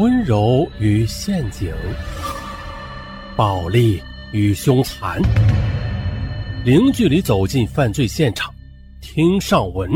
[0.00, 1.70] 温柔与陷阱，
[3.36, 4.02] 暴力
[4.32, 5.20] 与凶残，
[6.64, 8.50] 零距离走进犯罪现场，
[9.02, 9.90] 听上文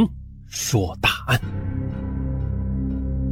[0.46, 1.40] 说大案。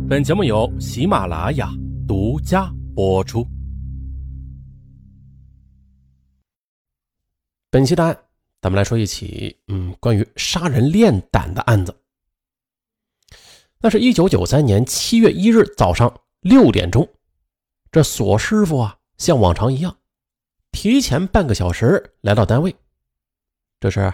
[0.08, 1.68] 本节目由喜马拉雅
[2.08, 3.46] 独家播出。
[7.68, 8.18] 本期的案，
[8.62, 11.94] 咱们来说一起嗯关于杀人炼胆的案子。
[13.78, 16.10] 那是一九九三年七月一日早上
[16.42, 17.08] 六点钟，
[17.92, 19.96] 这索师傅啊，像往常一样，
[20.72, 22.74] 提前半个小时来到单位。
[23.78, 24.12] 这是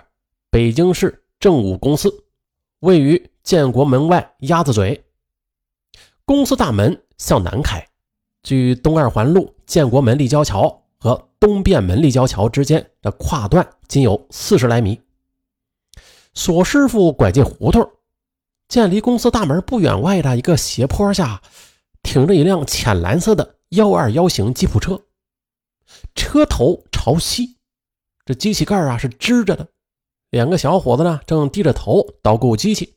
[0.50, 2.26] 北京市政务公司，
[2.80, 5.02] 位于建国门外鸭子嘴。
[6.26, 7.82] 公司大门向南开，
[8.42, 15.00] 距东二环路建国门立交桥和东便门立交桥之间的跨段仅有四十来米。
[16.34, 17.90] 索师傅拐进胡同。
[18.68, 21.40] 见离公司大门不远外的一个斜坡下，
[22.02, 25.00] 停着一辆浅蓝色的幺二幺型吉普车，
[26.14, 27.58] 车头朝西，
[28.24, 29.68] 这机器盖啊是支着的，
[30.30, 32.96] 两个小伙子呢正低着头捣鼓机器。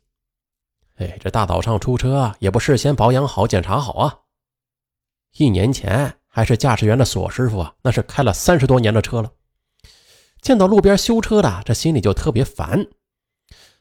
[0.96, 4.20] 哎，这大早上出车啊，也不事先保养好、检查好啊。
[5.38, 9.32] 一年前还是驾驶员的索师傅啊，那是开了三十多年的车了，
[10.42, 12.88] 见到路边修车的，这心里就特别烦，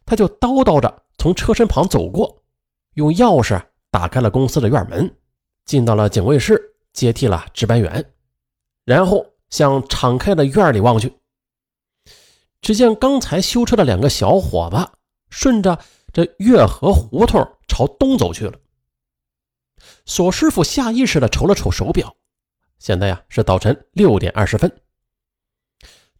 [0.04, 1.04] 他就叨叨着。
[1.18, 2.42] 从车身旁走过，
[2.94, 5.14] 用钥匙打开了公司的院门，
[5.64, 8.12] 进到了警卫室，接替了值班员，
[8.84, 11.12] 然后向敞开的院里望去。
[12.60, 14.92] 只见刚才修车的两个小伙子
[15.30, 15.78] 顺着
[16.12, 18.58] 这月河胡同朝东走去了。
[20.04, 22.14] 索师傅下意识地瞅了瞅手表，
[22.78, 24.70] 现在呀是早晨六点二十分。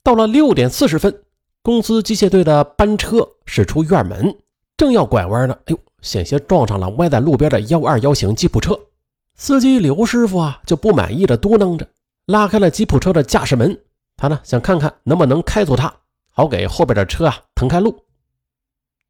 [0.02, 1.24] 到了六点四十分，
[1.60, 4.38] 公司机械队的班车驶出院门。
[4.78, 8.78] 正要拐弯呢，哎呦，险些撞上了歪在路边的幺二幺型吉普车。
[9.36, 11.88] 司机刘师傅啊，就不满意的嘟囔着，
[12.26, 13.78] 拉开了吉普车的驾驶门。
[14.16, 15.94] 他呢，想看看能不能开走它，
[16.30, 18.04] 好给后边的车啊腾开路。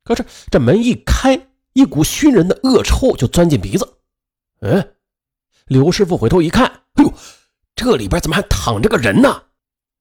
[0.05, 3.97] 可是这门一开，一股熏人的恶臭就钻进鼻子。
[4.61, 4.95] 嗯，
[5.67, 7.13] 刘师傅回头一看，哎呦，
[7.75, 9.43] 这里边怎么还躺着个人呢？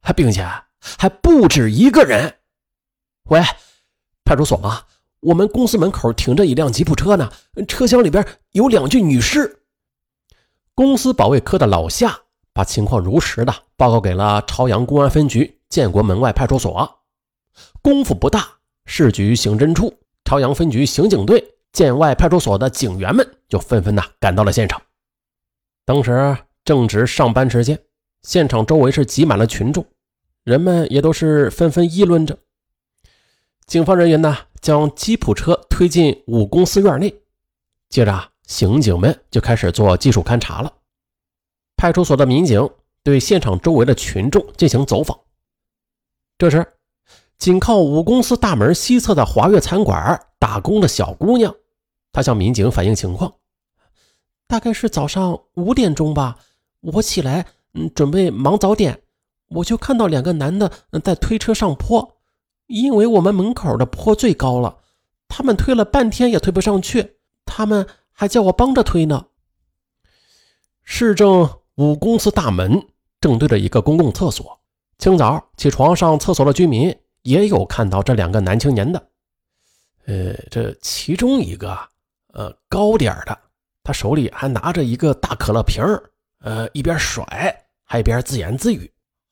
[0.02, 0.48] 还并且
[0.80, 2.38] 还不止一个人。
[3.26, 3.42] 喂，
[4.24, 4.84] 派出所吗？
[5.22, 7.30] 我们公司门口停着一辆吉普车呢，
[7.68, 9.64] 车厢里边有两具女尸。
[10.74, 12.18] 公司保卫科的老夏
[12.54, 17.00] 把情况如实的报告给了朝阳公安分局建国门外派出所。
[17.82, 18.48] 功夫不大，
[18.86, 19.94] 市局刑侦处、
[20.24, 21.44] 朝阳分局刑警队、
[21.74, 24.82] 建外派出所的警员们就纷纷的赶到了现场。
[25.86, 27.78] 当时正值上班时间，
[28.22, 29.86] 现场周围是挤满了群众，
[30.46, 32.38] 人们也都是纷纷议论着。
[33.70, 34.36] 警方人员呢？
[34.62, 37.14] 将吉普车推进五公司院内，
[37.88, 40.74] 接着刑警们就开始做技术勘查了。
[41.78, 42.68] 派出所的民警
[43.04, 45.20] 对现场周围的群众进行走访。
[46.40, 46.66] 这时，
[47.38, 51.56] 紧靠五公司大门西侧的华悦餐馆打工的小姑娘，
[52.12, 53.36] 她向民警反映情况：
[54.48, 56.40] 大概是早上五点钟吧，
[56.82, 59.04] 我起来，嗯，准备忙早点，
[59.50, 60.72] 我就看到两个男的
[61.04, 62.16] 在推车上坡。
[62.70, 64.78] 因为我们门口的坡最高了，
[65.28, 69.26] 他们推了半天也推不上去，他们还叫我帮着推呢。
[70.84, 72.88] 市政五公司大门
[73.20, 74.60] 正对着一个公共厕所，
[75.00, 79.10] 清早起床上厕所的居民也有看到这两个男青年的。
[80.06, 81.76] 呃，这其中一个，
[82.34, 83.36] 呃，高点的，
[83.84, 85.84] 他手里还拿着一个大可乐瓶
[86.42, 87.26] 呃，一边甩
[87.84, 88.92] 还一边自言自语。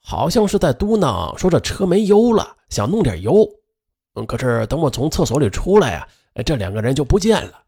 [0.10, 3.46] 好像是在嘟囔，说这车没油了，想弄点油。
[4.14, 6.08] 嗯，可是等我从厕所里出来啊，
[6.46, 7.64] 这两个人就不见了。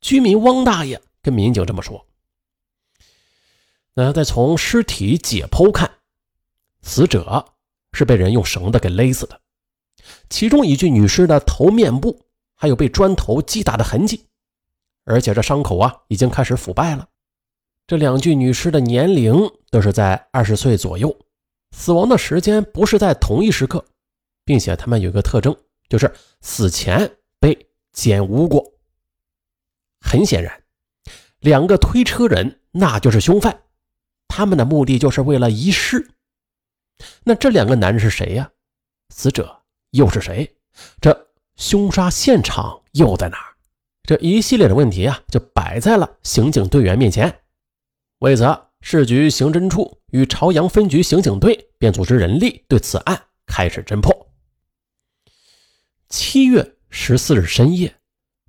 [0.00, 2.04] 居民汪大爷跟民警这么说。
[3.94, 5.88] 那再从尸体解剖看，
[6.82, 7.46] 死者
[7.92, 9.40] 是被人用绳子给勒死的，
[10.28, 12.20] 其中一具女尸的头面部
[12.56, 14.26] 还有被砖头击打的痕迹，
[15.04, 17.08] 而且这伤口啊已经开始腐败了。
[17.86, 21.16] 这两具女尸的年龄都是在二十岁左右。
[21.70, 23.84] 死亡的时间不是在同一时刻，
[24.44, 25.56] 并且他们有一个特征，
[25.88, 28.72] 就是死前被奸污过。
[30.00, 30.62] 很显然，
[31.40, 33.62] 两个推车人那就是凶犯，
[34.28, 36.10] 他们的目的就是为了遗失。
[37.24, 38.50] 那这两个男人是谁呀？
[39.10, 40.56] 死者又是谁？
[41.00, 43.56] 这凶杀现场又在哪儿？
[44.02, 47.40] 这一系列的问题啊，就摆在了刑警队员面前。
[48.20, 48.67] 为此。
[48.80, 54.28] 市局刑侦处与朝阳分局刑警队便组织人力对此案开始侦破。
[56.08, 57.94] 七月十四日深夜，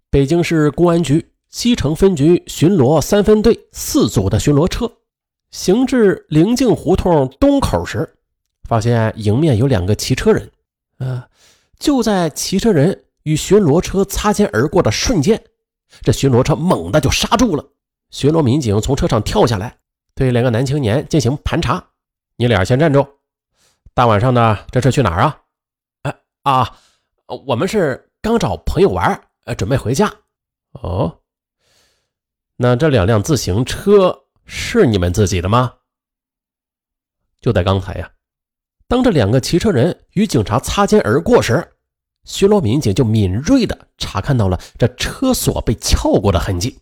[0.09, 4.89] 北京市公安局西城分局巡逻三分队四组的巡逻车，
[5.51, 8.15] 行至灵境胡同东口时，
[8.63, 10.49] 发现迎面有两个骑车人。
[10.99, 11.27] 呃，
[11.79, 15.43] 就在骑车人与巡逻车擦肩而过的瞬间，
[16.01, 17.65] 这巡逻车猛地就刹住了。
[18.11, 19.77] 巡逻民警从车上跳下来，
[20.19, 21.81] 对两个男青年进行盘查
[22.35, 23.07] ：“你俩先站住！
[23.93, 25.39] 大晚上的，这是去哪儿啊
[26.03, 26.13] ？”“哎
[26.43, 26.77] 啊，
[27.47, 30.13] 我们是刚找朋友玩，呃，准备回家。
[30.75, 31.19] ”“哦，
[32.57, 35.75] 那这两辆自行车是你们自己的吗？”
[37.39, 38.11] 就在刚才呀。
[38.89, 41.65] 当这两个骑车人与警察擦肩而过时，
[42.25, 46.77] 巡逻民警就敏锐地查看到了这车锁被撬过的痕迹。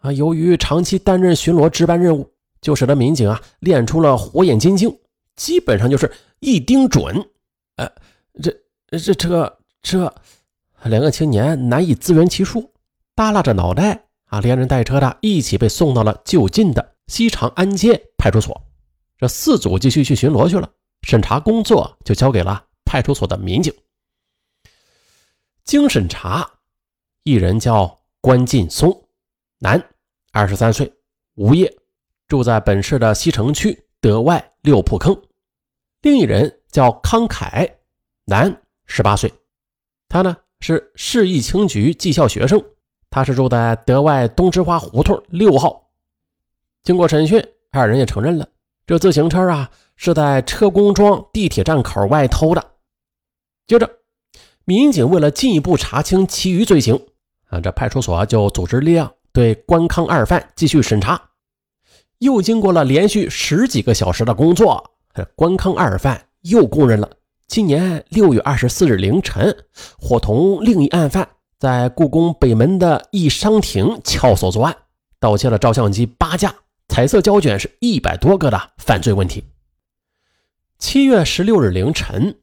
[0.00, 2.28] 啊，由于长期担任巡逻值班任务，
[2.62, 4.98] 就使得民警啊练出了火眼金睛，
[5.36, 6.10] 基本上就是
[6.40, 7.28] 一盯准。
[7.76, 7.92] 呃，
[8.42, 8.50] 这
[8.98, 10.14] 这这这，
[10.84, 12.62] 两个青年难以自圆其说，
[13.14, 18.58] 耷拉着脑袋啊，连人带车的一起被送到了就近的西长安街派出所。
[19.18, 20.70] 这四组继续去巡逻去了。
[21.02, 23.74] 审查工作就交给了派出所的民警。
[25.64, 26.48] 经审查，
[27.24, 29.08] 一人叫关劲松，
[29.58, 29.84] 男，
[30.30, 30.92] 二十三岁，
[31.34, 31.76] 无业，
[32.32, 35.12] 住在本市的西城区德外六铺坑；
[36.00, 37.76] 另一人叫康凯，
[38.24, 39.30] 男，十八岁，
[40.08, 42.64] 他呢是市义青局技校学生，
[43.10, 45.90] 他是住在德外东之花胡同六号。
[46.82, 48.48] 经过审讯，二人也承认了
[48.86, 49.70] 这自行车啊。
[49.94, 52.64] 是在车公庄地铁站口外偷的。
[53.66, 53.98] 接着，
[54.64, 56.98] 民警为了进一步查清其余罪行，
[57.50, 61.28] 啊，这派出所就组织力量对关康二犯继续审查。
[62.22, 64.92] 又经过了连续十几个小时的工作，
[65.34, 67.10] 关康二犯又供认了
[67.48, 69.52] 今年六月二十四日凌晨，
[69.98, 71.28] 伙同另一案犯
[71.58, 74.76] 在故宫北门的一商亭撬锁作案，
[75.18, 76.54] 盗窃了照相机八架、
[76.86, 79.42] 彩色胶卷是一百多个的犯罪问题。
[80.78, 82.38] 七月十六日凌晨，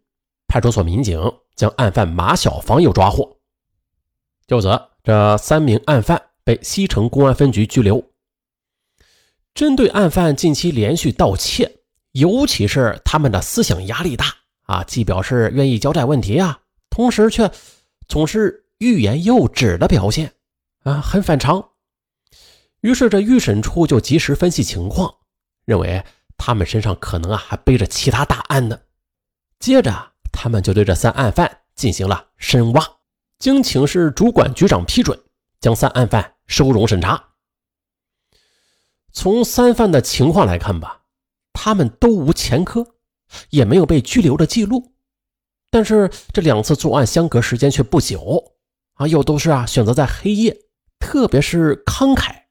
[0.50, 1.22] 派出所民警
[1.56, 3.38] 将案犯马小芳又抓获。
[4.46, 8.04] 就此，这三名案犯被西城公安分局拘留。
[9.54, 11.80] 针对案犯近期连续盗窃，
[12.12, 14.25] 尤其是他们的思想压力大
[14.63, 16.60] 啊，既表示愿意交代问题啊，
[16.90, 17.51] 同时却
[18.07, 20.34] 总是欲言又止的表现
[20.84, 21.69] 啊，很反常。
[22.81, 25.13] 于是，这预审处就及时分析情况，
[25.66, 26.04] 认为。
[26.42, 28.80] 他们身上可能啊还背着其他大案呢。
[29.60, 32.81] 接着，他们就对这三案犯进行了深挖，
[33.40, 35.19] 经请示主管局长批准，
[35.60, 37.22] 将三案犯收容审查。
[39.12, 41.02] 从三犯的情况来看吧，
[41.54, 42.96] 他们都无前科，
[43.50, 44.94] 也没有被拘留的记录。
[45.72, 48.54] 但是这两次作案相隔时间却不久
[48.94, 50.58] 啊，又都是啊选择在黑夜，
[51.00, 52.48] 特别是康凯，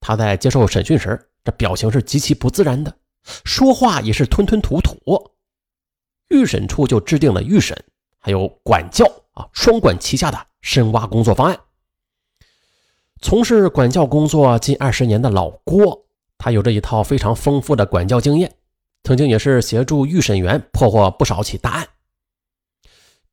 [0.00, 2.96] 他在接受审讯时，这表情是极其不自然的。
[3.44, 4.96] 说话也是吞吞吐吐，
[6.28, 7.76] 预审处就制定了预审
[8.18, 11.60] 还有管教啊双管齐下的深挖工作方案。
[13.20, 16.06] 从事管教工作近二十年的老郭，
[16.38, 18.54] 他有着一套非常丰富的管教经验，
[19.02, 21.88] 曾经也是协助预审员破获不少起大案。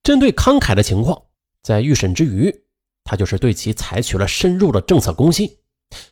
[0.03, 1.21] 针对康凯的情况，
[1.61, 2.63] 在预审之余，
[3.03, 5.49] 他就是对其采取了深入的政策攻心，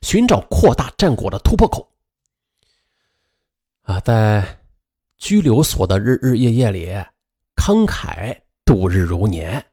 [0.02, 1.90] 寻找扩大战果的突破口。
[3.82, 4.60] 啊，在
[5.18, 6.92] 拘留所的日日夜夜里，
[7.56, 9.66] 康凯度日如年。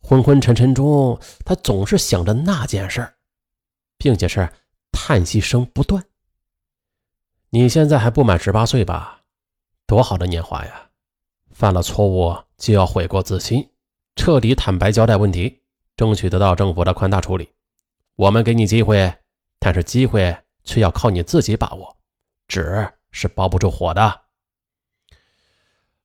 [0.00, 3.06] 昏昏沉沉中，他总是想着那件事
[3.98, 4.52] 并且是
[4.92, 6.04] 叹息声不断。
[7.50, 9.22] 你现在还不满十八岁吧？
[9.86, 10.90] 多好的年华呀！
[11.50, 13.70] 犯了错误就要悔过自新，
[14.16, 15.62] 彻底坦白交代问题，
[15.96, 17.48] 争取得到政府的宽大处理。
[18.16, 19.14] 我们给你机会，
[19.58, 21.96] 但是机会却要靠你自己把握。
[22.48, 22.92] 纸。
[23.12, 24.20] 是包不住火的。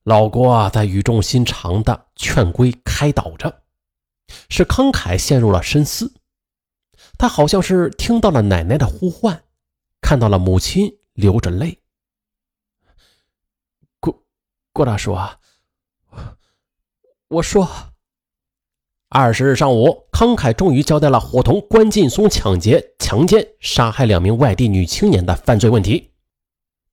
[0.04, 3.64] 老郭在语重心长的劝规开导着，
[4.48, 6.14] 使康凯陷入了深思。
[7.22, 9.44] 他好像是听到了奶奶的呼唤，
[10.02, 11.78] 看到了母亲流着泪。
[14.00, 14.24] 郭
[14.74, 15.38] 郭大叔啊，
[17.28, 17.70] 我说，
[19.08, 26.10] 二十日上午，康凯终于交代了伙同关劲松抢劫、强奸、杀害两名外地女青年的犯罪问题。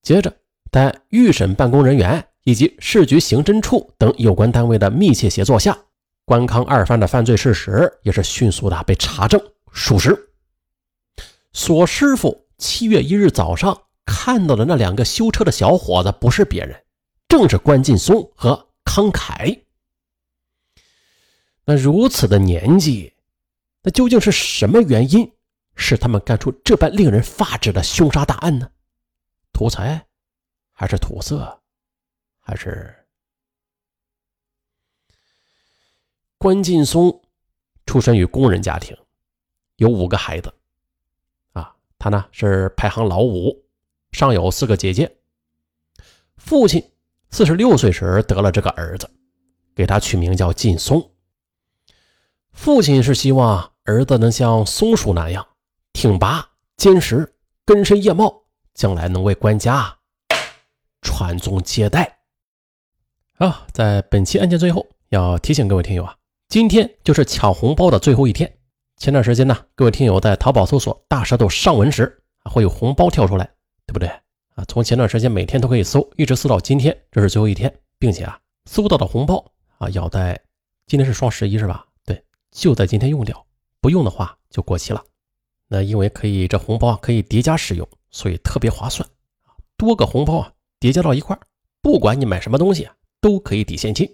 [0.03, 0.31] 接着，
[0.71, 5.79] 在预审办公人员以及市局刑侦处等有关单位的密切协作下，
[6.27, 9.41] 关康二犯的犯罪事实也是迅速的被查证
[9.73, 10.31] 属实。
[11.53, 16.85] 索师傅七月一日早上看到的那两个修车的小伙子，不是别人，
[17.29, 19.65] 正是关劲松和康凯。
[21.65, 23.15] 那如此的年纪，
[23.83, 25.31] 那究竟是什么原因
[25.77, 28.71] 使他们干出这般令人发指的凶杀大案呢？
[29.53, 30.07] 图财，
[30.73, 31.61] 还是土色，
[32.39, 32.95] 还是？
[36.39, 37.21] 关劲松
[37.85, 38.97] 出身于工人家庭，
[39.79, 40.53] 有五个孩子。
[41.55, 43.65] 啊，他呢是排行老五，
[44.13, 45.17] 上有四个姐姐。
[46.37, 46.93] 父亲
[47.31, 49.11] 四十六岁时得了这个儿子，
[49.75, 51.11] 给他取名叫劲松。
[52.53, 55.47] 父亲是希望儿子能像松鼠那样
[55.93, 58.43] 挺拔坚实、根深叶茂，
[58.75, 59.99] 将来能为官家
[61.03, 62.19] 传宗接代。
[63.35, 66.17] 啊，在本期案件最后要提醒各位听友啊。
[66.49, 68.58] 今天就是抢红包的最后一天。
[68.99, 73.49] 前段时间呢，各位听友在淘宝搜索“大舌头上文”时，会有红包跳出来，
[73.87, 74.09] 对不对
[74.57, 74.65] 啊？
[74.67, 78.37] 从前段时间每天都可以搜，一直搜到今天，这是最后一天，并且啊，
[78.69, 80.39] 搜到的红包啊，要在
[80.89, 81.87] 今天是双十一是吧？
[82.05, 83.47] 对，就在今天用掉，
[83.81, 85.05] 不用的话就过期了。
[85.69, 89.09] 那因为可以这红包可以叠加使用，所以特别划算
[89.77, 91.39] 多个红包啊叠加到一块
[91.81, 94.13] 不管你买什么东西啊，都可以抵现金。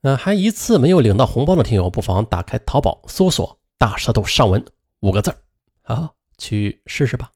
[0.00, 4.64] 那还一次没有领到红包的听友，不妨打开淘宝搜索“大舌头上文”
[5.00, 5.34] 五个字
[5.82, 7.30] 啊，去试试吧。